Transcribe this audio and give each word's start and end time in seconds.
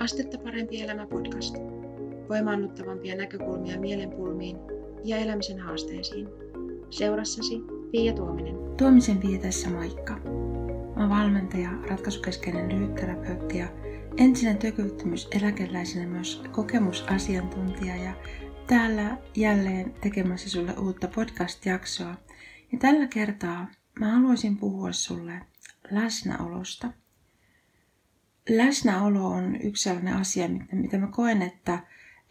Astetta 0.00 0.38
parempi 0.38 0.82
elämä 0.82 1.06
podcast. 1.06 1.56
Voimaannuttavampia 2.28 3.16
näkökulmia 3.16 3.80
mielenpulmiin 3.80 4.56
ja 5.04 5.16
elämisen 5.16 5.58
haasteisiin. 5.58 6.28
Seurassasi 6.90 7.60
Pia 7.90 8.12
Tuominen. 8.12 8.54
Tuomisen 8.76 9.18
Pia 9.18 9.38
tässä 9.38 9.70
moikka. 9.70 10.18
Mä 10.96 11.08
valmentaja, 11.08 11.70
ratkaisukeskeinen 11.70 12.68
lyhytterapeutti 12.68 13.58
ja 13.58 13.68
entinen 14.16 14.58
työkyvyttömyyseläkeläisenä 14.58 16.06
myös 16.06 16.42
kokemusasiantuntija 16.52 17.96
ja 17.96 18.12
täällä 18.66 19.16
jälleen 19.36 19.94
tekemässä 20.00 20.50
sulle 20.50 20.74
uutta 20.78 21.08
podcast-jaksoa. 21.08 22.14
Ja 22.72 22.78
tällä 22.78 23.06
kertaa 23.06 23.66
mä 23.98 24.12
haluaisin 24.12 24.56
puhua 24.56 24.92
sulle 24.92 25.40
läsnäolosta– 25.90 26.92
läsnäolo 28.56 29.26
on 29.26 29.56
yksi 29.62 29.82
sellainen 29.82 30.16
asia, 30.16 30.48
mitä 30.72 30.98
mä 30.98 31.06
koen, 31.06 31.42
että 31.42 31.78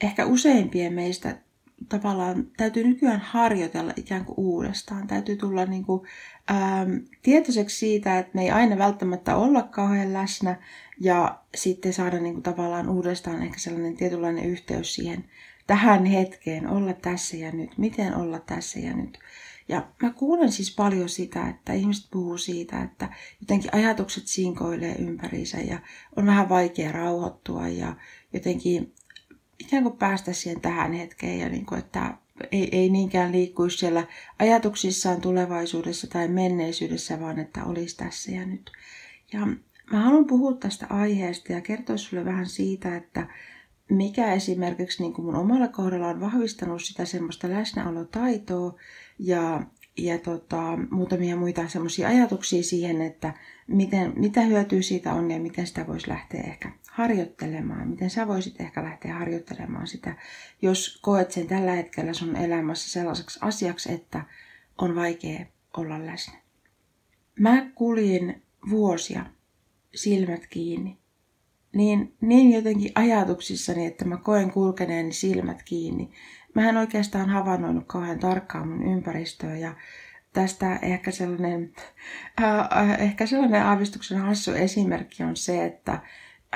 ehkä 0.02 0.26
useimpien 0.26 0.94
meistä 0.94 1.38
tavallaan 1.90 2.48
täytyy 2.58 2.84
nykyään 2.84 3.20
harjoitella 3.20 3.94
ikään 3.96 4.26
kuin 4.26 4.40
uudestaan. 4.40 5.08
Täytyy 5.08 5.36
tulla 5.36 5.66
niin 5.66 5.86
kuin, 5.86 6.08
ähm, 6.52 6.92
tietoiseksi 7.22 7.78
siitä, 7.78 8.20
että 8.20 8.32
me 8.34 8.42
ei 8.42 8.52
aina 8.52 8.78
välttämättä 8.78 9.36
olla 9.36 9.64
kauhean 9.64 10.14
läsnä 10.14 10.56
ja 11.00 11.40
sitten 11.56 11.94
saada 11.94 12.20
niin 12.20 12.34
kuin, 12.34 12.44
tavallaan 12.44 12.90
uudestaan 12.90 13.44
ehkä 13.44 13.60
sellainen 13.60 13.98
tietynlainen 13.98 14.46
yhteys 14.46 14.96
siihen 14.96 15.26
tähän 15.70 16.06
hetkeen, 16.06 16.68
olla 16.68 16.94
tässä 16.94 17.38
ja 17.38 17.52
nyt, 17.52 17.78
miten 17.78 18.16
olla 18.16 18.40
tässä 18.40 18.80
ja 18.80 18.94
nyt. 18.94 19.20
Ja 19.68 19.88
mä 20.04 20.14
kuulen 20.14 20.52
siis 20.52 20.76
paljon 20.76 21.10
sitä, 21.10 21.50
että 21.50 21.74
ihmiset 21.74 22.12
puhuu 22.12 22.38
siitä, 22.38 22.82
että 22.82 23.10
jotenkin 23.42 23.76
ajatukset 23.76 24.28
sinkoilee 24.28 24.96
ympäriinsä 24.96 25.58
ja 25.58 25.80
on 26.16 26.26
vähän 26.26 26.50
vaikea 26.50 26.92
rauhoittua 26.92 27.68
ja 27.68 27.96
jotenkin 28.34 28.94
ikään 29.60 29.84
kuin 29.84 29.98
päästä 29.98 30.34
siihen 30.34 30.62
tähän 30.62 30.94
hetkeen 30.94 31.40
ja 31.40 31.50
niin 31.50 31.66
kuin, 31.66 31.80
että 31.80 32.18
ei, 32.52 32.70
ei 32.72 32.90
niinkään 32.90 33.32
liikkuisi 33.32 33.78
siellä 33.78 34.08
ajatuksissaan 34.40 35.22
tulevaisuudessa 35.22 36.08
tai 36.08 36.28
menneisyydessä, 36.28 37.20
vaan 37.20 37.40
että 37.40 37.64
olisi 37.64 37.98
tässä 37.98 38.32
ja 38.32 38.46
nyt. 38.46 38.72
Ja 39.34 39.48
mä 39.92 40.02
haluan 40.02 40.26
puhua 40.26 40.54
tästä 40.54 40.88
aiheesta 40.90 41.54
ja 41.54 41.62
kertoa 41.62 41.98
sulle 41.98 42.26
vähän 42.26 42.46
siitä, 42.46 42.98
että 42.98 43.28
mikä 43.90 44.34
esimerkiksi 44.34 45.04
niin 45.04 45.14
kuin 45.14 45.26
mun 45.26 45.36
omalla 45.36 45.68
kohdalla 45.68 46.08
on 46.08 46.20
vahvistanut 46.20 46.84
sitä 46.84 47.06
semmoista 47.06 47.50
läsnäolotaitoa 47.50 48.76
ja, 49.20 49.64
ja 49.98 50.18
tota, 50.18 50.78
muutamia 50.90 51.36
muita 51.36 51.68
semmoisia 51.68 52.08
ajatuksia 52.08 52.64
siihen, 52.64 53.02
että 53.02 53.34
miten, 53.68 54.14
mitä 54.16 54.42
hyötyä 54.42 54.82
siitä 54.82 55.14
on 55.14 55.32
ja 55.32 55.40
miten 55.40 55.68
sitä 55.68 55.88
voisi 55.88 56.10
lähteä 56.10 56.42
ehkä 56.42 56.72
harjoittelemaan. 56.92 57.88
Miten 57.88 58.10
sä 58.10 58.28
voisit 58.28 58.62
ehkä 58.62 58.84
lähteä 58.84 59.14
harjoittelemaan 59.14 59.88
sitä, 59.88 60.16
jos 60.62 61.00
koet 61.02 61.32
sen 61.32 61.48
tällä 61.48 61.72
hetkellä 61.72 62.14
sun 62.14 62.36
elämässä 62.36 62.92
sellaiseksi 62.92 63.40
asiaksi, 63.42 63.92
että 63.94 64.26
on 64.78 64.96
vaikea 64.96 65.46
olla 65.78 66.06
läsnä. 66.06 66.34
Mä 67.40 67.72
kuljin 67.76 68.42
vuosia 68.70 69.26
silmät 69.96 70.48
kiinni 70.48 70.99
niin, 71.76 72.16
niin 72.22 72.52
jotenkin 72.52 72.92
ajatuksissani, 72.96 73.86
että 73.86 74.06
mä 74.06 74.18
koen 74.18 74.52
kulkeneeni 74.52 75.12
silmät 75.12 75.64
kiinni. 75.64 76.12
Mä 76.56 76.70
en 76.70 76.78
oikeastaan 76.78 77.30
havainnoinut 77.30 77.84
kauhean 77.88 78.20
tarkkaan 78.20 78.68
mun 78.68 78.94
ympäristöä 78.94 79.58
ja 79.58 79.76
tästä 80.34 80.80
ehkä 80.82 81.12
sellainen, 81.12 81.74
äh, 82.42 83.02
ehkä 83.02 83.26
sellainen 83.26 83.64
aavistuksen 83.64 84.18
hassu 84.18 84.52
esimerkki 84.52 85.24
on 85.24 85.36
se, 85.36 85.66
että 85.66 86.00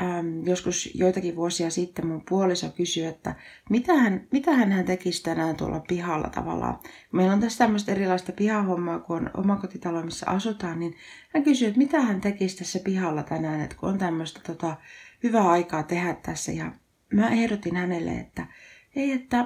ähm, 0.02 0.48
joskus 0.48 0.90
joitakin 0.94 1.36
vuosia 1.36 1.70
sitten 1.70 2.08
mun 2.08 2.24
puoliso 2.30 2.70
kysyi, 2.70 3.06
että 3.06 3.36
mitä 3.70 3.94
hän, 3.94 4.28
mitä 4.32 4.52
hän 4.52 4.86
tekisi 4.86 5.24
tänään 5.24 5.56
tuolla 5.56 5.80
pihalla 5.88 6.30
tavallaan. 6.30 6.80
Meillä 7.12 7.34
on 7.34 7.40
tässä 7.40 7.58
tämmöistä 7.58 7.92
erilaista 7.92 8.32
pihahommaa, 8.32 9.00
kun 9.00 9.18
on 9.18 9.32
omakotitalo, 9.38 10.03
missä 10.03 10.30
asutaan, 10.30 10.80
niin 10.80 10.96
hän 11.34 11.44
kysyi, 11.44 11.68
että 11.68 11.78
mitä 11.78 12.02
hän 12.02 12.22
tekisi 12.22 12.58
tässä 12.58 12.80
pihalla 12.80 13.24
tänään, 13.24 13.62
että 13.62 13.76
kun 13.76 13.90
on 13.90 13.98
tämmöistä 13.98 14.40
tota, 14.48 14.78
hyvää 15.24 15.50
aikaa 15.50 15.84
tehdä 15.84 16.14
tässä. 16.14 16.52
Ja 16.52 16.72
mä 17.14 17.30
ehdotin 17.30 17.76
hänelle, 17.76 18.12
että 18.12 18.48
ei, 18.96 19.12
että 19.12 19.46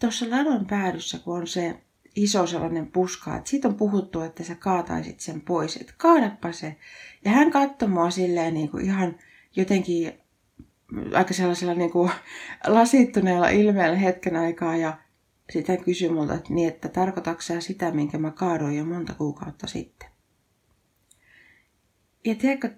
tuossa 0.00 0.30
ladon 0.30 0.66
päädyssä, 0.66 1.18
kun 1.18 1.38
on 1.38 1.46
se 1.46 1.80
iso 2.16 2.46
sellainen 2.46 2.86
puska, 2.86 3.36
että 3.36 3.50
siitä 3.50 3.68
on 3.68 3.74
puhuttu, 3.74 4.20
että 4.20 4.44
sä 4.44 4.54
kaataisit 4.54 5.20
sen 5.20 5.40
pois, 5.40 5.76
että 5.76 5.92
kaadappa 5.96 6.52
se. 6.52 6.76
Ja 7.24 7.30
hän 7.30 7.50
katsoi 7.50 7.88
mua 7.88 8.10
silleen 8.10 8.54
niin 8.54 8.68
kuin 8.68 8.84
ihan 8.84 9.16
jotenkin 9.56 10.12
aika 11.14 11.34
sellaisella 11.34 11.74
niin 11.74 11.90
kuin 11.90 12.10
lasittuneella 12.66 13.48
ilmeellä 13.48 13.96
hetken 13.96 14.36
aikaa 14.36 14.76
ja 14.76 14.98
sitten 15.50 15.84
kysyi 15.84 16.08
multa, 16.08 16.34
että, 16.34 16.54
niin, 16.54 16.68
että 16.68 16.88
tarkoitatko 16.88 17.42
sitä, 17.60 17.90
minkä 17.90 18.18
mä 18.18 18.30
kaadoin 18.30 18.76
jo 18.76 18.84
monta 18.84 19.14
kuukautta 19.14 19.66
sitten. 19.66 20.08
Ja 22.24 22.34
tiedätkö, 22.34 22.70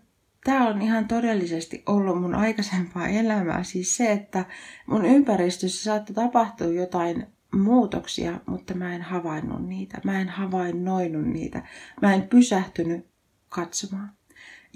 tämä 0.44 0.68
on 0.68 0.82
ihan 0.82 1.08
todellisesti 1.08 1.82
ollut 1.86 2.20
mun 2.20 2.34
aikaisempaa 2.34 3.08
elämää. 3.08 3.62
Siis 3.62 3.96
se, 3.96 4.12
että 4.12 4.44
mun 4.86 5.04
ympäristössä 5.04 5.84
saattoi 5.84 6.14
tapahtua 6.14 6.66
jotain 6.66 7.26
muutoksia, 7.54 8.40
mutta 8.46 8.74
mä 8.74 8.94
en 8.94 9.02
havainnut 9.02 9.68
niitä. 9.68 10.00
Mä 10.04 10.20
en 10.20 10.28
havainnoinut 10.28 11.26
niitä. 11.26 11.62
Mä 12.02 12.14
en 12.14 12.22
pysähtynyt 12.22 13.06
katsomaan. 13.48 14.15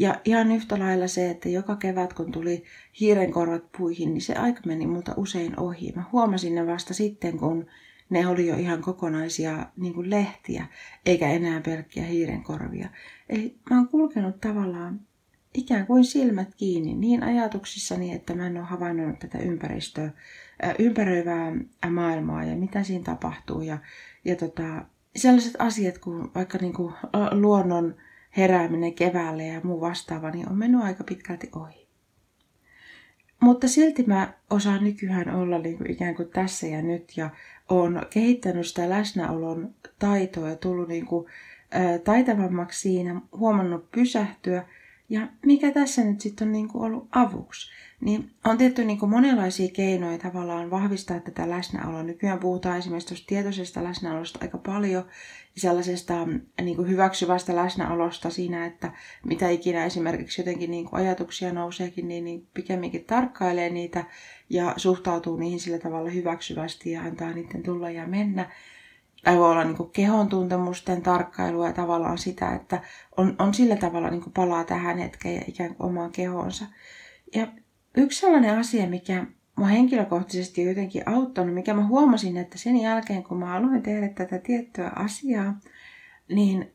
Ja 0.00 0.20
ihan 0.24 0.52
yhtä 0.52 0.78
lailla 0.78 1.06
se, 1.06 1.30
että 1.30 1.48
joka 1.48 1.76
kevät 1.76 2.12
kun 2.12 2.32
tuli 2.32 2.64
hiirenkorvat 3.00 3.72
puihin, 3.78 4.14
niin 4.14 4.22
se 4.22 4.34
aika 4.34 4.60
meni 4.66 4.86
multa 4.86 5.14
usein 5.16 5.60
ohi. 5.60 5.92
Mä 5.96 6.04
huomasin 6.12 6.54
ne 6.54 6.66
vasta 6.66 6.94
sitten, 6.94 7.38
kun 7.38 7.66
ne 8.10 8.26
oli 8.26 8.46
jo 8.46 8.56
ihan 8.56 8.82
kokonaisia 8.82 9.66
niin 9.76 9.94
kuin 9.94 10.10
lehtiä, 10.10 10.66
eikä 11.06 11.28
enää 11.28 11.60
pelkkiä 11.60 12.04
hiirenkorvia. 12.04 12.88
Eli 13.28 13.56
mä 13.70 13.76
oon 13.76 13.88
kulkenut 13.88 14.40
tavallaan 14.40 15.00
ikään 15.54 15.86
kuin 15.86 16.04
silmät 16.04 16.54
kiinni 16.54 16.94
niin 16.94 17.22
ajatuksissani, 17.22 18.12
että 18.12 18.34
mä 18.34 18.46
en 18.46 18.56
ole 18.56 18.66
havainnut 18.66 19.18
tätä 19.18 19.38
ympäristöä, 19.38 20.10
ympäröivää 20.78 21.52
maailmaa 21.90 22.44
ja 22.44 22.56
mitä 22.56 22.82
siinä 22.82 23.04
tapahtuu. 23.04 23.60
Ja, 23.60 23.78
ja 24.24 24.36
tota, 24.36 24.84
sellaiset 25.16 25.54
asiat 25.58 25.98
kuin 25.98 26.34
vaikka 26.34 26.58
niin 26.58 26.74
kuin 26.74 26.94
luonnon 27.32 27.94
herääminen 28.36 28.94
keväälle 28.94 29.46
ja 29.46 29.60
muu 29.64 29.80
vastaava, 29.80 30.30
niin 30.30 30.48
on 30.48 30.58
mennyt 30.58 30.82
aika 30.82 31.04
pitkälti 31.04 31.50
ohi. 31.54 31.88
Mutta 33.41 33.68
silti 33.68 34.02
mä 34.06 34.32
osaan 34.50 34.84
nykyään 34.84 35.34
olla 35.34 35.58
niin 35.58 35.78
kuin 35.78 35.91
ikään 35.91 36.14
kuin 36.14 36.28
tässä 36.28 36.66
ja 36.66 36.82
nyt 36.82 37.16
ja 37.16 37.30
on 37.68 38.06
kehittänyt 38.10 38.66
sitä 38.66 38.91
läsnäolon 38.91 39.74
taitoa 39.98 40.48
ja 40.48 40.56
tullut 40.56 40.88
niin 40.88 41.06
kuin, 41.06 41.26
ä, 41.74 41.98
taitavammaksi 41.98 42.80
siinä, 42.80 43.20
huomannut 43.32 43.91
pysähtyä– 43.91 44.64
ja 45.10 45.28
mikä 45.47 45.71
tässä 45.71 46.04
nyt 46.04 46.21
sitten 46.21 46.48
on 46.48 46.53
niin 46.53 46.69
kuin 46.69 46.84
ollut 46.84 47.09
avuksi? 47.12 47.71
Niin 48.00 48.31
on 48.44 48.59
tietty 48.59 48.84
niin 48.84 48.98
kuin 48.98 49.10
monenlaisia 49.10 49.69
keinoja 49.72 50.19
tavallaan 50.19 50.71
vahvistaa 50.71 51.21
tätä 51.21 51.50
läsnäoloa. 51.50 52.03
Nykyään 52.03 52.38
puhutaan 52.38 52.78
esimerkiksi 52.78 53.09
tuosta 53.09 53.26
tietoisesta 53.26 53.84
läsnäolosta 53.84 54.38
aika 54.43 54.59
paljon 54.59 55.04
sellaisesta 55.56 56.15
niin 56.62 56.76
kuin 56.76 56.88
hyväksyvästä 56.88 57.56
läsnäolosta 57.56 58.31
siinä, 58.31 58.66
että 58.66 58.93
mitä 59.26 59.48
ikinä 59.48 59.84
esimerkiksi 59.84 60.41
jotenkin 60.41 60.71
niin 60.71 60.84
kuin 60.84 61.03
ajatuksia 61.03 61.53
nouseekin, 61.53 62.09
niin, 62.09 62.25
niin 62.25 62.47
pikemminkin 62.54 63.04
tarkkailee 63.04 63.71
niitä 63.71 64.04
ja 64.50 64.75
suhtautuu 64.77 65.37
niihin 65.37 65.60
sillä 65.60 65.78
tavalla 65.78 66.10
hyväksyvästi 66.10 66.91
ja 66.91 67.03
antaa 67.03 67.32
niiden 67.32 67.62
tulla 67.62 67.91
ja 67.91 68.06
mennä 68.06 68.50
tai 69.25 69.38
voi 69.38 69.50
olla 69.50 69.64
niin 69.64 69.91
kehon 69.92 70.28
tuntemusten 70.28 71.03
tarkkailua 71.03 71.66
ja 71.66 71.72
tavallaan 71.72 72.19
sitä, 72.19 72.54
että 72.54 72.82
on, 73.16 73.36
on 73.38 73.54
sillä 73.54 73.76
tavalla 73.76 74.10
niin 74.10 74.32
palaa 74.34 74.64
tähän 74.64 74.98
hetkeen 74.98 75.34
ja 75.34 75.42
ikään 75.47 75.75
kuin 75.75 75.91
omaan 75.91 76.12
kehonsa. 76.12 76.64
Ja 77.34 77.47
yksi 77.97 78.21
sellainen 78.21 78.59
asia, 78.59 78.86
mikä 78.86 79.27
mua 79.56 79.66
henkilökohtaisesti 79.66 80.62
on 80.62 80.68
jotenkin 80.68 81.09
auttanut, 81.09 81.54
mikä 81.54 81.74
mä 81.74 81.86
huomasin, 81.86 82.36
että 82.36 82.59
sen 82.59 82.77
jälkeen 82.77 83.22
kun 83.22 83.39
mä 83.39 83.54
aloin 83.54 83.83
tehdä 83.83 84.09
tätä 84.09 84.39
tiettyä 84.39 84.92
asiaa, 84.97 85.60
niin 86.28 86.72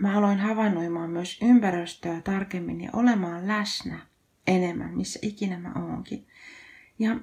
mä 0.00 0.18
aloin 0.18 0.38
havainnoimaan 0.38 1.10
myös 1.10 1.38
ympäristöä 1.42 2.20
tarkemmin 2.20 2.80
ja 2.80 2.90
olemaan 2.92 3.48
läsnä 3.48 3.98
enemmän, 4.46 4.96
missä 4.96 5.18
ikinä 5.22 5.58
mä 5.58 5.72
oonkin. 5.76 6.26
Ja 6.98 7.20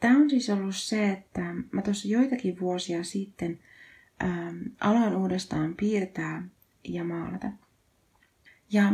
tämä 0.00 0.16
on 0.16 0.30
siis 0.30 0.50
ollut 0.50 0.76
se, 0.76 1.10
että 1.10 1.40
mä 1.72 1.82
tuossa 1.82 2.08
joitakin 2.08 2.60
vuosia 2.60 3.04
sitten– 3.04 3.58
ähm, 4.22 4.56
aloin 4.80 5.16
uudestaan 5.16 5.74
piirtää 5.74 6.48
ja 6.84 7.04
maalata. 7.04 7.46
Ja 8.72 8.92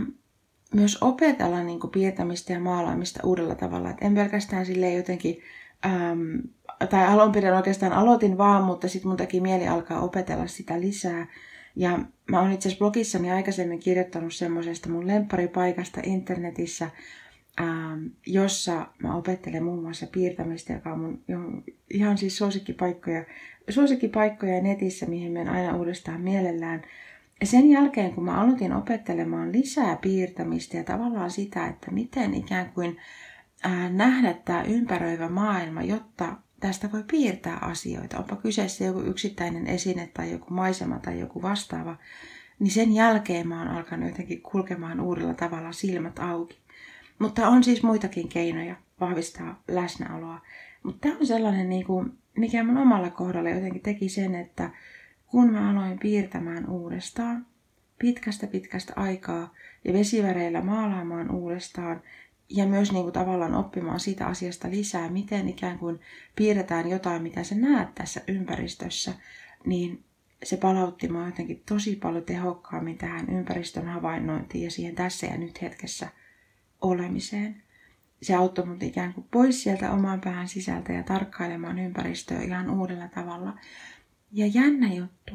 myös 0.75 0.99
opetella 1.01 1.63
niin 1.63 1.81
kuin, 1.81 1.91
piirtämistä 1.91 2.53
ja 2.53 2.61
maalaamista 2.61 3.21
uudella 3.25 3.55
tavalla. 3.55 3.91
Et 3.91 3.97
en 4.01 4.15
pelkästään 4.15 4.67
sille 4.67 4.93
jotenkin, 4.93 5.39
ähm, 5.87 6.37
tai 6.91 7.07
alun 7.07 7.33
perin 7.33 7.53
oikeastaan 7.53 7.93
aloitin 7.93 8.39
vaan, 8.39 8.65
mutta 8.65 8.89
sitten 8.89 9.09
mun 9.09 9.17
teki 9.17 9.41
mieli 9.41 9.69
alkaa 9.69 10.01
opetella 10.01 10.47
sitä 10.47 10.81
lisää. 10.81 11.27
Ja 11.77 11.99
mä 12.31 12.41
oon 12.41 12.53
itse 12.53 12.69
asiassa 12.69 12.85
blogissani 12.85 13.31
aikaisemmin 13.31 13.79
kirjoittanut 13.79 14.35
semmoisesta 14.35 14.89
mun 14.89 15.07
lempparipaikasta 15.07 16.01
internetissä, 16.05 16.91
ähm, 17.61 18.07
jossa 18.27 18.87
mä 19.03 19.17
opettelen 19.17 19.65
muun 19.65 19.83
muassa 19.83 20.07
piirtämistä, 20.07 20.73
joka 20.73 20.93
on 20.93 21.01
mun 21.01 21.23
ihan 21.91 22.19
siis 22.19 22.37
suosikkipaikkoja, 22.37 23.25
suosikkipaikkoja 23.69 24.63
netissä, 24.63 25.07
mihin 25.07 25.33
menen 25.33 25.49
aina 25.49 25.77
uudestaan 25.77 26.21
mielellään. 26.21 26.83
Sen 27.45 27.71
jälkeen, 27.71 28.15
kun 28.15 28.25
mä 28.25 28.41
aloitin 28.41 28.73
opettelemaan 28.73 29.53
lisää 29.53 29.97
piirtämistä 29.97 30.77
ja 30.77 30.85
tavallaan 30.85 31.31
sitä, 31.31 31.67
että 31.67 31.91
miten 31.91 32.35
ikään 32.35 32.73
kuin 32.75 32.97
ää, 33.63 33.89
nähdä 33.91 34.35
tämä 34.45 34.63
ympäröivä 34.63 35.29
maailma, 35.29 35.83
jotta 35.83 36.37
tästä 36.61 36.93
voi 36.93 37.05
piirtää 37.11 37.59
asioita. 37.61 38.19
Onpa 38.19 38.37
kyseessä 38.37 38.85
joku 38.85 39.01
yksittäinen 39.01 39.67
esine 39.67 40.11
tai 40.15 40.33
joku 40.33 40.55
maisema 40.55 40.99
tai 40.99 41.21
joku 41.21 41.43
vastaava, 41.43 41.97
niin 42.59 42.71
sen 42.71 42.95
jälkeen 42.95 43.49
mä 43.49 43.59
oon 43.59 43.69
alkanut 43.69 44.09
jotenkin 44.09 44.43
kulkemaan 44.43 45.01
uudella 45.01 45.35
tavalla 45.35 45.73
silmät 45.73 46.19
auki. 46.19 46.59
Mutta 47.19 47.49
on 47.49 47.65
siis 47.65 47.83
muitakin 47.83 48.29
keinoja 48.29 48.77
vahvistaa 49.01 49.63
läsnäoloa. 49.69 50.41
Mutta 50.83 50.99
tämä 51.01 51.21
on 51.21 51.27
sellainen, 51.27 51.69
niin 51.69 51.87
kuin, 51.87 52.13
mikä 52.37 52.65
mun 52.65 52.77
omalla 52.77 53.11
kohdalla 53.11 53.51
jotenkin 53.51 53.83
teki 53.83 54.09
sen, 54.09 54.35
että 54.35 54.71
kun 55.27 55.53
mä 55.53 55.71
aloin 55.71 55.99
piirtämään 55.99 56.71
uudestaan, 56.71 57.47
pitkästä 57.99 58.47
pitkästä 58.47 58.93
aikaa 58.97 59.55
ja 59.85 59.93
vesiväreillä 59.93 60.63
maalaamaan 60.63 61.31
uudestaan 61.31 62.03
ja 62.49 62.67
myös 62.67 62.93
niin 62.93 63.03
kuin 63.03 63.13
tavallaan 63.13 63.55
oppimaan 63.55 64.01
siitä 64.01 64.27
asiasta 64.27 64.71
lisää, 64.71 65.09
miten 65.09 65.49
ikään 65.49 65.79
kuin 65.79 66.01
piirretään 66.37 66.91
jotain, 66.91 67.23
mitä 67.23 67.43
sä 67.45 67.55
näet 67.55 67.95
tässä 67.95 68.21
ympäristössä, 68.29 69.15
niin 69.67 70.05
se 70.45 70.57
palautti 70.57 71.09
mua 71.09 71.27
jotenkin 71.27 71.63
tosi 71.69 71.97
paljon 71.97 72.25
tehokkaammin 72.25 72.99
tähän 72.99 73.29
ympäristön 73.29 73.87
havainnointiin 73.87 74.65
ja 74.65 74.71
siihen 74.71 74.95
tässä 74.95 75.27
ja 75.27 75.37
nyt 75.37 75.63
hetkessä 75.63 76.09
olemiseen. 76.81 77.63
Se 78.23 78.35
auttoi 78.35 78.67
mut 78.67 78.83
ikään 78.83 79.15
kuin 79.15 79.27
pois 79.31 79.63
sieltä 79.63 79.93
oman 79.93 80.21
pään 80.21 80.49
sisältä 80.49 80.93
ja 80.93 81.03
tarkkailemaan 81.03 81.79
ympäristöä 81.79 82.43
ihan 82.43 82.71
uudella 82.71 83.09
tavalla. 83.09 83.59
Ja 84.33 84.47
jännä 84.47 84.93
juttu. 84.93 85.35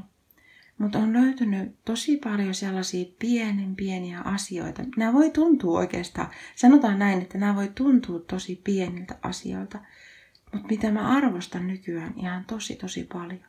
Mutta 0.77 0.99
on 0.99 1.13
löytynyt 1.13 1.75
tosi 1.85 2.17
paljon 2.17 2.53
sellaisia 2.53 3.05
pienen 3.19 3.75
pieniä 3.75 4.21
asioita. 4.21 4.83
Nämä 4.97 5.13
voi 5.13 5.31
tuntua 5.31 5.79
oikeastaan, 5.79 6.27
sanotaan 6.55 6.99
näin, 6.99 7.21
että 7.21 7.37
nämä 7.37 7.55
voi 7.55 7.71
tuntua 7.75 8.19
tosi 8.19 8.61
pieniltä 8.63 9.15
asioilta. 9.21 9.79
Mutta 10.53 10.67
mitä 10.67 10.91
mä 10.91 11.07
arvostan 11.07 11.67
nykyään 11.67 12.13
ihan 12.17 12.45
tosi 12.45 12.75
tosi 12.75 13.07
paljon. 13.13 13.45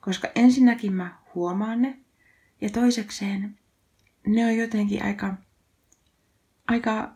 Koska 0.00 0.28
ensinnäkin 0.34 0.92
mä 0.92 1.18
huomaan 1.34 1.82
ne. 1.82 1.98
Ja 2.60 2.70
toisekseen 2.70 3.58
ne 4.26 4.44
on 4.44 4.56
jotenkin 4.56 5.04
aika, 5.04 5.34
aika 6.68 7.12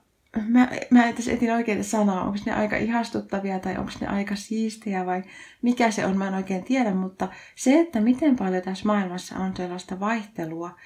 mä, 0.46 0.68
mä 0.90 1.12
tässä 1.12 1.32
etin 1.32 1.52
oikein 1.52 1.84
sanoa, 1.84 2.22
onko 2.22 2.38
ne 2.46 2.52
aika 2.52 2.76
ihastuttavia 2.76 3.58
tai 3.58 3.76
onko 3.76 3.92
ne 4.00 4.06
aika 4.06 4.36
siistejä 4.36 5.06
vai 5.06 5.22
mikä 5.62 5.90
se 5.90 6.06
on, 6.06 6.18
mä 6.18 6.28
en 6.28 6.34
oikein 6.34 6.64
tiedä, 6.64 6.94
mutta 6.94 7.28
se, 7.54 7.80
että 7.80 8.00
miten 8.00 8.36
paljon 8.36 8.62
tässä 8.62 8.86
maailmassa 8.86 9.36
on 9.36 9.56
sellaista 9.56 10.00
vaihtelua, 10.00 10.76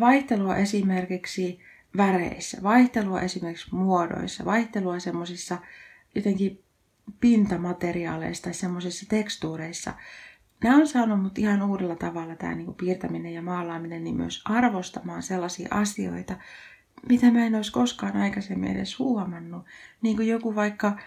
vaihtelua 0.00 0.56
esimerkiksi 0.56 1.60
väreissä, 1.96 2.62
vaihtelua 2.62 3.20
esimerkiksi 3.20 3.74
muodoissa, 3.74 4.44
vaihtelua 4.44 4.98
semmoisissa 4.98 5.58
jotenkin 6.14 6.62
pintamateriaaleissa 7.20 8.44
tai 8.44 8.54
semmoisissa 8.54 9.06
tekstuureissa, 9.08 9.92
Nämä 10.62 10.76
on 10.76 10.86
saanut 10.86 11.22
mut 11.22 11.38
ihan 11.38 11.62
uudella 11.62 11.96
tavalla, 11.96 12.36
tämä 12.36 12.54
niin 12.54 12.74
piirtäminen 12.74 13.34
ja 13.34 13.42
maalaaminen, 13.42 14.04
niin 14.04 14.16
myös 14.16 14.42
arvostamaan 14.44 15.22
sellaisia 15.22 15.68
asioita, 15.70 16.36
mitä 17.08 17.30
mä 17.30 17.46
en 17.46 17.54
olisi 17.54 17.72
koskaan 17.72 18.16
aikaisemmin 18.16 18.76
edes 18.76 18.98
huomannut. 18.98 19.66
Niin 20.02 20.16
kuin 20.16 20.28
joku 20.28 20.54
vaikka, 20.54 20.98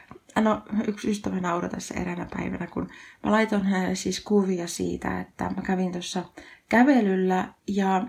no 0.42 0.62
yksi 0.88 1.12
ystävä 1.12 1.40
naura 1.40 1.70
tässä 1.70 1.94
eräänä 1.94 2.28
päivänä, 2.38 2.68
kun 2.68 2.90
mä 3.24 3.32
laitoin 3.32 3.66
hänelle 3.66 3.96
siis 3.96 4.20
kuvia 4.20 4.68
siitä, 4.68 5.20
että 5.20 5.52
mä 5.56 5.62
kävin 5.62 5.92
tuossa 5.92 6.26
kävelyllä 6.70 7.54
ja, 7.68 8.08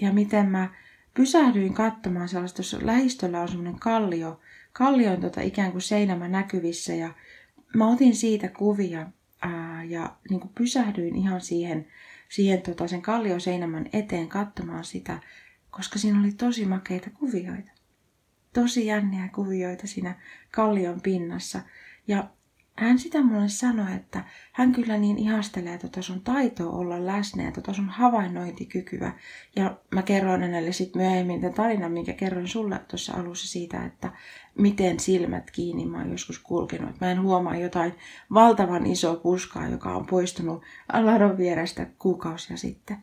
ja 0.00 0.12
miten 0.12 0.46
mä 0.46 0.68
pysähdyin 1.14 1.74
katsomaan 1.74 2.28
sellaista, 2.28 2.56
tuossa 2.56 2.78
lähistöllä 2.82 3.40
on 3.40 3.48
semmoinen 3.48 3.78
kallio, 3.78 4.40
kallio 4.72 5.12
on 5.12 5.20
tota 5.20 5.40
ikään 5.40 5.72
kuin 5.72 5.82
seinämä 5.82 6.28
näkyvissä 6.28 6.94
ja 6.94 7.14
mä 7.74 7.90
otin 7.90 8.16
siitä 8.16 8.48
kuvia 8.48 9.06
ää, 9.42 9.84
ja 9.84 10.16
niin 10.30 10.40
kuin 10.40 10.52
pysähdyin 10.54 11.16
ihan 11.16 11.40
siihen, 11.40 11.86
siihen 12.28 12.62
tota, 12.62 12.88
sen 12.88 13.02
kallioseinämän 13.02 13.86
eteen 13.92 14.28
katsomaan 14.28 14.84
sitä 14.84 15.20
koska 15.76 15.98
siinä 15.98 16.20
oli 16.20 16.32
tosi 16.32 16.66
makeita 16.66 17.10
kuvioita. 17.10 17.70
Tosi 18.52 18.86
jänniä 18.86 19.28
kuvioita 19.34 19.86
siinä 19.86 20.14
kallion 20.50 21.00
pinnassa. 21.00 21.60
Ja 22.08 22.30
hän 22.76 22.98
sitä 22.98 23.22
mulle 23.22 23.48
sanoi, 23.48 23.94
että 23.94 24.24
hän 24.52 24.72
kyllä 24.72 24.98
niin 24.98 25.18
ihastelee 25.18 25.78
tota 25.78 26.02
sun 26.02 26.20
taitoa 26.20 26.72
olla 26.72 27.06
läsnä 27.06 27.42
ja 27.42 27.52
tota 27.52 27.72
sun 27.72 27.88
havainnointikykyä. 27.88 29.12
Ja 29.56 29.76
mä 29.94 30.02
kerroin 30.02 30.42
hänelle 30.42 30.72
sitten 30.72 31.02
myöhemmin 31.02 31.40
tämän 31.40 31.54
tarinan, 31.54 31.92
minkä 31.92 32.12
kerroin 32.12 32.48
sulle 32.48 32.78
tuossa 32.78 33.14
alussa 33.14 33.48
siitä, 33.48 33.84
että 33.84 34.12
miten 34.58 35.00
silmät 35.00 35.50
kiinni 35.50 35.86
mä 35.86 35.98
oon 35.98 36.10
joskus 36.10 36.38
kulkenut. 36.38 37.00
Mä 37.00 37.10
en 37.10 37.22
huomaa 37.22 37.56
jotain 37.56 37.94
valtavan 38.34 38.86
isoa 38.86 39.16
puskaa, 39.16 39.68
joka 39.68 39.96
on 39.96 40.06
poistunut 40.06 40.62
ladon 40.92 41.36
vierestä 41.36 41.86
kuukausia 41.98 42.56
sitten. 42.56 42.96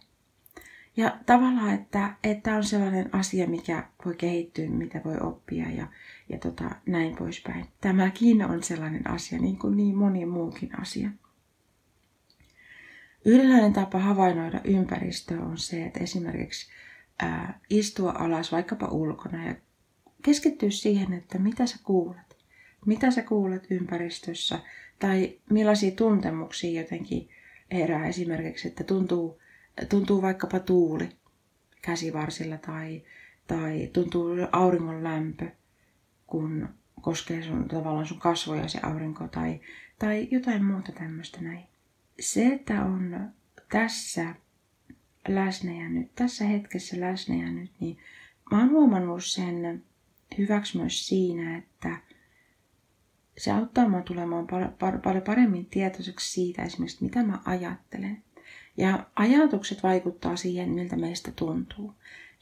Ja 0.98 1.18
tavallaan, 1.26 1.74
että, 1.74 2.16
että 2.24 2.56
on 2.56 2.64
sellainen 2.64 3.16
asia, 3.16 3.48
mikä 3.48 3.84
voi 4.06 4.16
kehittyä, 4.16 4.70
mitä 4.70 5.02
voi 5.06 5.18
oppia 5.22 5.70
ja, 5.70 5.88
ja 6.30 6.38
tota, 6.38 6.70
näin 6.86 7.16
poispäin. 7.16 7.66
Tämäkin 7.82 8.46
on 8.46 8.64
sellainen 8.64 9.10
asia, 9.10 9.40
niin 9.40 9.58
kuin 9.58 9.78
niin 9.78 9.98
moni 9.98 10.26
muukin 10.26 10.80
asia. 10.82 11.10
Yhdenlainen 13.26 13.74
tapa 13.74 14.00
havainnoida 14.00 14.62
ympäristöä 14.64 15.42
on 15.42 15.58
se, 15.58 15.86
että 15.86 16.00
esimerkiksi 16.00 16.72
ää, 17.20 17.60
istua 17.70 18.12
alas 18.18 18.52
vaikkapa 18.52 18.88
ulkona 18.88 19.46
ja 19.46 19.56
keskittyä 20.22 20.70
siihen, 20.70 21.14
että 21.14 21.40
mitä 21.40 21.66
sä 21.66 21.78
kuulet. 21.84 22.38
Mitä 22.86 23.12
sä 23.12 23.22
kuulet 23.22 23.68
ympäristössä 23.70 24.60
tai 25.00 25.40
millaisia 25.50 25.92
tuntemuksia 25.92 26.82
jotenkin 26.82 27.30
herää 27.72 28.08
esimerkiksi, 28.08 28.68
että 28.68 28.84
tuntuu 28.84 29.40
tuntuu 29.90 30.22
vaikkapa 30.22 30.60
tuuli 30.60 31.10
käsivarsilla 31.82 32.58
tai, 32.58 33.04
tai 33.48 33.90
tuntuu 33.94 34.36
auringon 34.52 35.04
lämpö, 35.04 35.50
kun 36.28 36.70
koskee 37.02 37.44
sun, 37.44 37.68
tavallaan 37.68 38.06
sun 38.06 38.20
kasvoja 38.20 38.68
se 38.68 38.80
aurinko 38.84 39.28
tai, 39.28 39.60
tai 40.00 40.28
jotain 40.32 40.66
muuta 40.66 40.92
tämmöistä 40.92 41.42
näin. 41.42 41.64
Se, 42.20 42.46
että 42.46 42.86
on 42.86 43.30
tässä 43.72 44.36
läsnä 45.28 45.72
ja 45.72 45.90
nyt, 45.90 46.16
tässä 46.16 46.46
hetkessä 46.46 47.00
läsnä 47.00 47.36
ja 47.36 47.52
nyt, 47.52 47.72
niin 47.80 47.98
mä 48.52 48.60
oon 48.60 48.70
huomannut 48.70 49.26
sen 49.26 49.84
hyväksi 50.38 50.78
myös 50.78 51.08
siinä, 51.08 51.58
että 51.58 51.98
se 53.38 53.52
auttaa 53.52 53.90
mua 53.90 54.02
tulemaan 54.02 54.48
paljon 55.04 55.24
paremmin 55.26 55.66
tietoiseksi 55.66 56.32
siitä 56.32 56.64
esimerkiksi, 56.64 57.04
mitä 57.04 57.24
mä 57.24 57.40
ajattelen. 57.46 58.24
Ja 58.78 59.08
ajatukset 59.16 59.84
vaikuttaa 59.84 60.36
siihen, 60.36 60.70
miltä 60.70 60.96
meistä 60.96 61.32
tuntuu. 61.36 61.94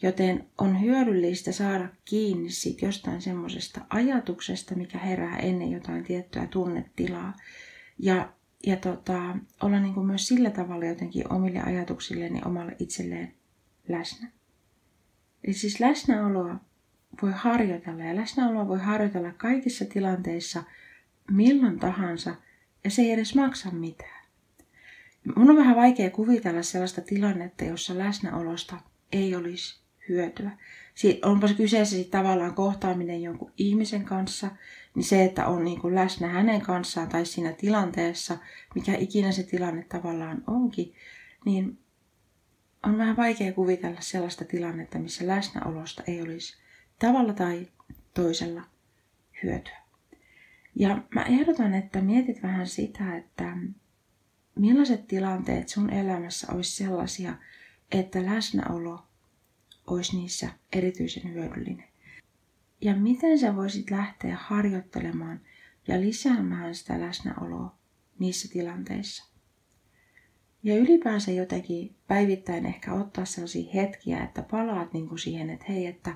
Joten 0.02 0.46
on 0.58 0.82
hyödyllistä 0.82 1.52
saada 1.52 1.88
kiinni 2.06 2.50
siitä 2.50 2.86
jostain 2.86 3.22
semmoisesta 3.22 3.82
ajatuksesta, 3.90 4.76
mikä 4.76 4.98
herää 4.98 5.38
ennen 5.38 5.72
jotain 5.72 6.04
tiettyä 6.04 6.48
tunnetilaa. 6.48 7.34
Ja, 8.00 8.34
ja 8.66 8.76
tota, 8.76 9.38
olla 9.62 9.80
niin 9.80 9.94
kuin 9.94 10.08
myös 10.08 10.28
sillä 10.28 10.50
tavalla 10.50 10.86
jotenkin 10.86 11.34
omille 11.34 11.62
ajatuksilleen 11.62 12.36
ja 12.36 12.42
omalle 12.46 12.76
itselleen 12.80 13.34
läsnä. 13.88 14.32
Eli 15.44 15.54
siis 15.54 15.80
läsnäoloa 15.80 16.56
voi 17.22 17.32
harjoitella 17.36 18.04
ja 18.04 18.16
läsnäoloa 18.16 18.68
voi 18.68 18.80
harjoitella 18.80 19.32
kaikissa 19.32 19.86
tilanteissa 19.86 20.64
milloin 21.32 21.80
tahansa 21.80 22.36
ja 22.84 22.90
se 22.90 23.02
ei 23.02 23.12
edes 23.12 23.36
maksa 23.36 23.72
mitään. 23.72 24.21
Mun 25.36 25.50
on 25.50 25.56
vähän 25.56 25.76
vaikea 25.76 26.10
kuvitella 26.10 26.64
sellaista 26.64 27.02
tilannetta, 27.02 27.64
jossa 27.64 27.98
läsnäolosta 27.98 28.78
ei 29.12 29.36
olisi 29.36 29.82
hyötyä. 30.10 30.52
onpa 31.26 31.48
se 31.48 31.54
kyseessä 31.54 31.96
sitten 31.96 32.20
tavallaan 32.20 32.54
kohtaaminen 32.54 33.22
jonkun 33.22 33.52
ihmisen 33.58 34.06
kanssa, 34.06 34.52
niin 34.96 35.04
se, 35.04 35.24
että 35.24 35.48
on 35.48 35.64
niin 35.64 35.82
kuin 35.82 35.96
läsnä 35.96 36.28
hänen 36.28 36.62
kanssaan 36.62 37.10
tai 37.10 37.26
siinä 37.26 37.52
tilanteessa, 37.52 38.38
mikä 38.76 38.96
ikinä 38.96 39.32
se 39.32 39.44
tilanne 39.44 39.84
tavallaan 39.84 40.44
onkin, 40.48 40.94
niin 41.46 41.78
on 42.84 42.98
vähän 42.98 43.18
vaikea 43.18 43.54
kuvitella 43.54 44.02
sellaista 44.02 44.46
tilannetta, 44.46 45.00
missä 45.00 45.28
läsnäolosta 45.28 46.04
ei 46.08 46.22
olisi 46.22 46.58
tavalla 47.00 47.34
tai 47.34 47.68
toisella 48.14 48.64
hyötyä. 49.44 49.82
Ja 50.76 51.02
mä 51.16 51.24
ehdotan, 51.24 51.74
että 51.74 52.02
mietit 52.02 52.44
vähän 52.44 52.68
sitä, 52.68 53.18
että 53.18 53.58
millaiset 54.56 55.08
tilanteet 55.08 55.70
sun 55.70 55.90
elämässä 55.90 56.48
olisi 56.54 56.76
sellaisia, 56.76 57.34
että 57.92 58.26
läsnäolo 58.26 59.04
olisi 59.88 60.18
niissä 60.18 60.50
erityisen 60.74 61.34
hyödyllinen. 61.34 61.88
ja 62.82 62.96
miten 62.96 63.40
sä 63.40 63.56
voisit 63.56 63.92
lähteä 63.92 64.38
harjoittelemaan 64.42 65.40
ja 65.88 66.02
lisäämään 66.02 66.76
sitä 66.76 67.00
läsnäoloa 67.00 67.76
niissä 68.20 68.48
tilanteissa. 68.54 69.32
Ja 70.64 70.76
ylipäänsä 70.78 71.32
jotenkin 71.32 71.96
päivittäin 72.08 72.66
ehkä 72.66 72.94
ottaa 72.94 73.26
sellaisia 73.26 73.72
hetkiä, 73.74 74.24
että 74.24 74.42
palaat 74.42 74.94
niin 74.94 75.08
kuin 75.08 75.20
siihen, 75.20 75.50
että 75.50 75.66
hei, 75.70 75.86
että 75.86 76.16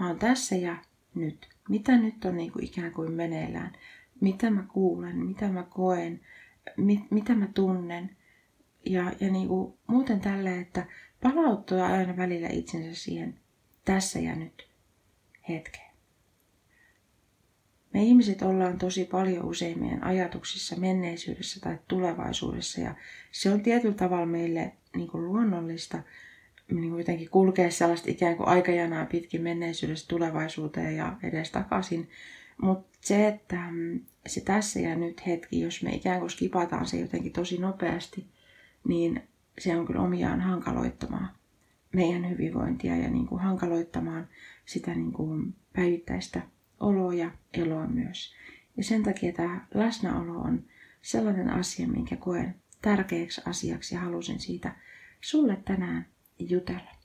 mä 0.00 0.06
oon 0.06 0.18
tässä 0.18 0.56
ja 0.56 0.76
nyt. 1.14 1.48
Mitä 1.68 1.98
nyt 1.98 2.24
on 2.24 2.36
niin 2.36 2.52
kuin 2.52 2.64
ikään 2.64 2.92
kuin 2.92 3.12
meneillään? 3.12 3.72
Mitä 4.20 4.50
mä 4.50 4.64
kuulen? 4.72 5.16
Mitä 5.16 5.48
mä 5.48 5.62
koen? 5.62 6.20
Mit, 6.76 7.10
mitä 7.10 7.34
mä 7.34 7.48
tunnen? 7.54 8.16
Ja, 8.86 9.12
ja 9.20 9.30
niin 9.30 9.48
kuin 9.48 9.74
muuten 9.86 10.20
tälle, 10.20 10.58
että 10.58 10.86
palauttaa 11.22 11.86
aina 11.86 12.16
välillä 12.16 12.48
itsensä 12.48 13.02
siihen 13.02 13.38
tässä 13.84 14.18
ja 14.18 14.36
nyt 14.36 14.68
hetkeen. 15.48 15.92
Me 17.94 18.02
ihmiset 18.02 18.42
ollaan 18.42 18.78
tosi 18.78 19.04
paljon 19.04 19.44
usein 19.44 19.78
meidän 19.78 20.04
ajatuksissa 20.04 20.76
menneisyydessä 20.76 21.60
tai 21.60 21.78
tulevaisuudessa 21.88 22.80
ja 22.80 22.94
se 23.32 23.50
on 23.50 23.60
tietyllä 23.60 23.94
tavalla 23.94 24.26
meille 24.26 24.72
niin 24.96 25.08
kuin 25.08 25.24
luonnollista 25.24 26.02
niin 26.70 26.90
kuin 26.90 26.98
jotenkin 26.98 27.30
kulkea 27.30 27.70
sellaista 27.70 28.10
ikään 28.10 28.36
kuin 28.36 28.48
aikajanaa 28.48 29.06
pitkin 29.06 29.42
menneisyydestä 29.42 30.08
tulevaisuuteen 30.08 30.96
ja 30.96 31.16
edes 31.22 31.50
takaisin. 31.50 32.08
Mutta 32.62 32.98
se, 33.00 33.28
että 33.28 33.70
mm, 33.70 34.00
se 34.26 34.40
tässä 34.40 34.80
ja 34.80 34.96
nyt 34.96 35.26
hetki, 35.26 35.60
jos 35.60 35.82
me 35.82 35.90
ikään 35.90 36.20
kuin 36.20 36.30
skipataan 36.30 36.86
se 36.86 37.00
jotenkin 37.00 37.32
tosi 37.32 37.58
nopeasti, 37.58 38.26
niin 38.88 39.22
se 39.58 39.76
on 39.76 39.86
kyllä 39.86 40.00
omiaan 40.00 40.40
hankaloittamaan 40.40 41.28
meidän 41.92 42.30
hyvinvointia 42.30 42.96
ja 42.96 43.10
niin 43.10 43.26
kuin 43.26 43.42
hankaloittamaan 43.42 44.28
sitä 44.66 44.94
niin 44.94 45.12
kuin 45.12 45.54
päivittäistä 45.72 46.42
oloa 46.80 47.14
ja 47.14 47.30
eloa 47.52 47.86
myös. 47.86 48.34
Ja 48.76 48.84
sen 48.84 49.02
takia 49.02 49.32
tämä 49.32 49.66
läsnäolo 49.74 50.32
on 50.32 50.64
sellainen 51.02 51.50
asia, 51.50 51.88
minkä 51.88 52.16
koen 52.16 52.54
tärkeäksi 52.82 53.40
asiaksi 53.46 53.94
ja 53.94 54.00
halusin 54.00 54.40
siitä 54.40 54.76
sulle 55.20 55.56
tänään 55.64 56.06
jutella. 56.38 57.01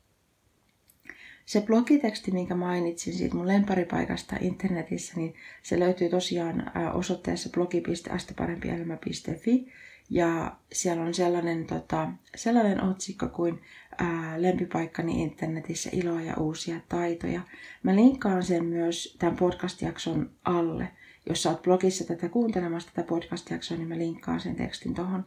Se 1.47 1.61
blogiteksti, 1.61 2.31
minkä 2.31 2.55
mainitsin 2.55 3.13
siitä 3.13 3.35
mun 3.35 3.47
lemparipaikasta 3.47 4.35
internetissä, 4.41 5.13
niin 5.15 5.35
se 5.63 5.79
löytyy 5.79 6.09
tosiaan 6.09 6.71
osoitteessa 6.93 7.49
blogi.asteparempielämä.fi 7.49 9.71
ja 10.09 10.55
siellä 10.73 11.03
on 11.03 11.13
sellainen, 11.13 11.65
tota, 11.65 12.09
sellainen 12.35 12.83
otsikko 12.83 13.27
kuin 13.27 13.61
ää, 13.97 14.41
lempipaikkani 14.41 15.23
internetissä 15.23 15.89
iloa 15.93 16.21
ja 16.21 16.33
uusia 16.37 16.79
taitoja. 16.89 17.41
Mä 17.83 17.95
linkkaan 17.95 18.43
sen 18.43 18.65
myös 18.65 19.15
tämän 19.19 19.37
podcast-jakson 19.37 20.29
alle. 20.43 20.87
Jos 21.29 21.43
sä 21.43 21.49
oot 21.49 21.61
blogissa 21.61 22.07
tätä 22.07 22.29
kuuntelemassa 22.29 22.89
tätä 22.93 23.07
podcast-jaksoa, 23.07 23.77
niin 23.77 23.87
mä 23.87 23.97
linkkaan 23.97 24.39
sen 24.39 24.55
tekstin 24.55 24.93
tuohon 24.93 25.25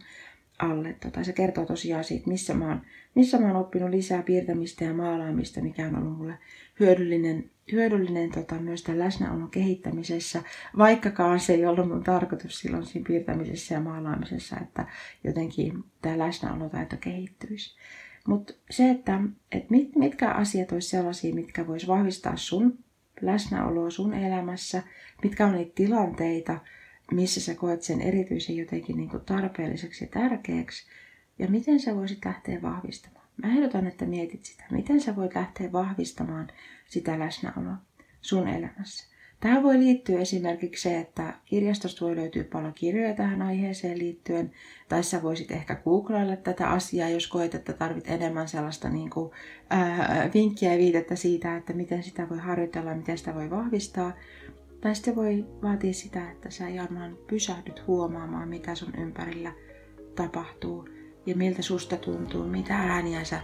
alle. 0.63 0.97
Tota, 1.03 1.25
se 1.25 1.33
kertoo 1.33 1.67
tosiaan 1.67 2.05
siitä, 2.05 2.29
missä 2.29 2.55
mä, 2.55 2.69
oon, 2.69 2.81
missä 3.15 3.39
mä 3.39 3.47
oon 3.47 3.57
oppinut 3.57 3.91
lisää 3.91 4.23
piirtämistä 4.23 4.85
ja 4.85 4.95
maalaamista, 4.95 5.61
mikä 5.61 5.87
on 5.87 5.97
ollut 5.97 6.19
mulle 6.19 6.39
hyödyllinen, 6.81 7.51
hyödyllinen 7.73 8.31
tota, 8.31 8.55
myös 8.55 8.83
tämän 8.83 8.99
läsnäolon 8.99 9.51
kehittämisessä, 9.51 10.43
vaikkakaan 10.79 11.41
se 11.41 11.53
ei 11.55 11.67
ollut 11.67 11.89
mun 11.89 12.05
tarkoitus 12.05 12.61
silloin 12.61 12.87
siinä 12.87 13.07
piirtämisessä 13.09 13.75
ja 13.75 13.81
maalaamisessa, 13.81 14.57
että 14.63 14.87
jotenkin 15.25 15.85
tämä 16.03 16.19
läsnäolotaito 16.19 16.97
kehittyisi. 17.01 17.77
Mutta 18.27 18.53
se, 18.71 18.91
että, 18.91 19.21
että 19.53 19.71
mit, 19.71 19.97
mitkä 19.97 20.31
asiat 20.31 20.73
olisi 20.73 20.89
sellaisia, 20.89 21.35
mitkä 21.35 21.67
vois 21.67 21.89
vahvistaa 21.89 22.37
sun 22.37 22.79
läsnäoloa 23.21 23.91
sun 23.91 24.15
elämässä, 24.15 24.83
mitkä 25.23 25.47
on 25.47 25.53
niitä 25.53 25.73
tilanteita, 25.75 26.59
missä 27.11 27.41
sä 27.41 27.55
koet 27.55 27.83
sen 27.83 28.01
erityisen 28.01 28.57
jotenkin 28.57 28.97
niin 28.97 29.09
kuin 29.09 29.25
tarpeelliseksi 29.25 30.05
ja 30.05 30.09
tärkeäksi, 30.09 30.87
ja 31.39 31.49
miten 31.49 31.81
sä 31.81 31.97
voisit 31.97 32.25
lähteä 32.25 32.63
vahvistamaan. 32.63 33.27
Mä 33.43 33.49
ehdotan, 33.49 33.87
että 33.87 34.07
mietit 34.07 34.45
sitä, 34.45 34.65
miten 34.71 35.01
sä 35.01 35.17
voit 35.17 35.35
lähteä 35.35 35.73
vahvistamaan 35.73 36.49
sitä 36.87 37.19
läsnäoloa 37.19 37.77
sun 38.21 38.49
elämässä. 38.49 39.11
Tähän 39.41 39.63
voi 39.63 39.79
liittyä 39.79 40.21
esimerkiksi 40.21 40.83
se, 40.83 40.99
että 40.99 41.35
kirjastosta 41.45 42.05
voi 42.05 42.17
löytyä 42.17 42.45
paljon 42.45 42.75
kirjoja 42.75 43.15
tähän 43.15 43.43
aiheeseen 43.43 43.99
liittyen, 43.99 44.53
tai 44.89 45.03
sä 45.03 45.23
voisit 45.23 45.51
ehkä 45.51 45.75
googlailla 45.75 46.37
tätä 46.37 46.71
asiaa, 46.71 47.09
jos 47.09 47.27
koet, 47.27 47.55
että 47.55 47.73
tarvit 47.73 48.11
enemmän 48.11 48.49
sellaista 48.49 48.89
niin 48.89 49.11
kuin, 49.11 49.31
ää, 49.71 50.31
vinkkiä 50.35 50.73
ja 50.73 50.79
viitettä 50.79 51.17
siitä, 51.17 51.57
että 51.57 51.73
miten 51.73 52.03
sitä 52.03 52.29
voi 52.29 52.39
harjoitella, 52.39 52.95
miten 52.95 53.19
sitä 53.19 53.35
voi 53.35 53.51
vahvistaa. 53.51 54.13
Tai 54.81 54.95
sitten 54.95 55.17
voi 55.17 55.45
vaatia 55.63 55.93
sitä, 55.93 56.31
että 56.31 56.51
sä 56.51 56.69
Jarman 56.69 57.17
pysähdyt 57.27 57.87
huomaamaan, 57.87 58.49
mitä 58.49 58.75
sun 58.75 58.95
ympärillä 58.99 59.53
tapahtuu 60.15 60.89
ja 61.27 61.37
miltä 61.37 61.63
susta 61.63 61.97
tuntuu, 61.97 62.45
mitä 62.45 62.77
ääniä 62.77 63.25
sä 63.25 63.41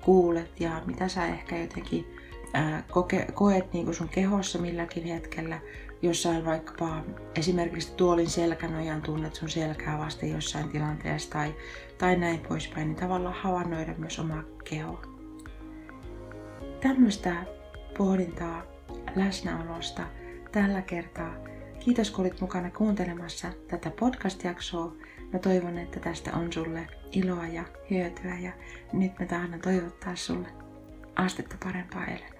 kuulet 0.00 0.60
ja 0.60 0.82
mitä 0.86 1.08
sä 1.08 1.26
ehkä 1.26 1.58
jotenkin 1.58 2.06
ää, 2.54 2.82
koke, 2.90 3.26
koet 3.34 3.72
niin 3.72 3.94
sun 3.94 4.08
kehossa 4.08 4.58
milläkin 4.58 5.04
hetkellä. 5.04 5.60
Jossain 6.02 6.44
vaikkapa 6.44 7.04
esimerkiksi 7.34 7.94
tuolin 7.96 8.30
selkänojan 8.30 9.02
tunnet 9.02 9.34
sun 9.34 9.48
selkää 9.48 9.98
vasten 9.98 10.32
jossain 10.32 10.68
tilanteessa 10.68 11.30
tai, 11.30 11.54
tai 11.98 12.16
näin 12.16 12.40
poispäin, 12.48 12.88
niin 12.88 12.96
tavallaan 12.96 13.34
havainnoida 13.34 13.94
myös 13.98 14.18
omaa 14.18 14.42
kehoa. 14.64 15.02
Tämmöistä 16.80 17.46
pohdintaa 17.98 18.62
läsnäolosta 19.16 20.02
tällä 20.52 20.82
kertaa. 20.82 21.34
Kiitos 21.78 22.10
kun 22.10 22.24
olit 22.24 22.40
mukana 22.40 22.70
kuuntelemassa 22.70 23.48
tätä 23.68 23.90
podcast-jaksoa. 23.90 24.92
Mä 25.32 25.38
toivon, 25.38 25.78
että 25.78 26.00
tästä 26.00 26.32
on 26.36 26.52
sulle 26.52 26.88
iloa 27.12 27.46
ja 27.46 27.64
hyötyä 27.90 28.38
ja 28.38 28.52
nyt 28.92 29.18
mä 29.18 29.26
tahdon 29.26 29.60
toivottaa 29.60 30.16
sulle 30.16 30.48
astetta 31.16 31.56
parempaa 31.64 32.04
elämää. 32.04 32.35